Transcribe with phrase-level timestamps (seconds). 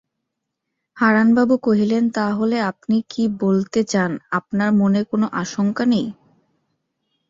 [0.97, 6.07] হারানবাবু কহিলেন, তা হলে আপনি কি বলতে চান আপনার মনে কোনো আশঙ্কা নেই?